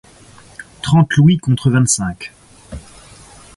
Trente 0.81 1.13
louis 1.15 1.37
contre 1.37 1.69
vingt-cinq. 1.69 2.33